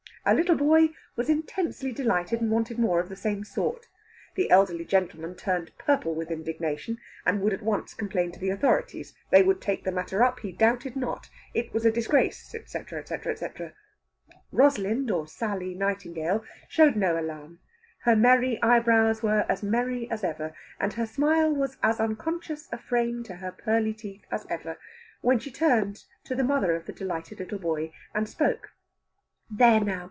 A 0.23 0.35
little 0.35 0.55
boy 0.55 0.89
was 1.15 1.31
intensely 1.31 1.91
delighted, 1.91 2.41
and 2.41 2.51
wanted 2.51 2.77
more 2.77 2.99
of 2.99 3.09
the 3.09 3.15
same 3.15 3.43
sort. 3.43 3.87
The 4.35 4.51
elderly 4.51 4.85
gentleman 4.85 5.33
turned 5.33 5.75
purple 5.79 6.13
with 6.13 6.29
indignation, 6.29 6.99
and 7.25 7.41
would 7.41 7.53
at 7.53 7.63
once 7.63 7.95
complain 7.95 8.31
to 8.33 8.39
the 8.39 8.51
authorities. 8.51 9.15
They 9.31 9.41
would 9.41 9.59
take 9.59 9.83
the 9.83 9.91
matter 9.91 10.21
up, 10.21 10.41
he 10.41 10.51
doubted 10.51 10.95
not. 10.95 11.31
It 11.55 11.73
was 11.73 11.87
a 11.87 11.91
disgrace, 11.91 12.53
etc., 12.53 12.99
etc., 12.99 13.31
etc. 13.31 13.73
Rosalind, 14.51 15.09
or 15.09 15.25
Sally, 15.25 15.73
Nightingale 15.73 16.43
showed 16.69 16.95
no 16.95 17.19
alarm. 17.19 17.57
Her 18.01 18.15
merry 18.15 18.61
eyebrows 18.61 19.23
were 19.23 19.47
as 19.49 19.63
merry 19.63 20.07
as 20.11 20.23
ever, 20.23 20.53
and 20.79 20.93
her 20.93 21.07
smile 21.07 21.51
was 21.51 21.77
as 21.81 21.99
unconscious 21.99 22.69
a 22.71 22.77
frame 22.77 23.23
to 23.23 23.37
her 23.37 23.51
pearly 23.51 23.95
teeth 23.95 24.21
as 24.29 24.45
ever, 24.51 24.77
when 25.21 25.39
she 25.39 25.49
turned 25.49 26.03
to 26.25 26.35
the 26.35 26.43
mother 26.43 26.75
of 26.75 26.85
the 26.85 26.93
delighted 26.93 27.39
little 27.39 27.57
boy 27.59 27.91
and 28.13 28.29
spoke. 28.29 28.69
"There 29.49 29.79
now! 29.81 29.99